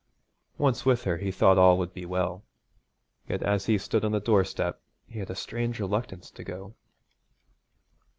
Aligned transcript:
Once 0.57 0.83
with 0.83 1.03
her 1.03 1.15
he 1.17 1.29
thought 1.29 1.59
all 1.59 1.77
would 1.77 1.93
be 1.93 2.07
well. 2.07 2.43
Yet 3.27 3.43
as 3.43 3.67
he 3.67 3.77
stood 3.77 4.03
on 4.03 4.11
the 4.13 4.19
doorstep 4.19 4.81
he 5.05 5.19
had 5.19 5.29
a 5.29 5.35
strange 5.35 5.79
reluctance 5.79 6.31
to 6.31 6.43
go. 6.43 6.73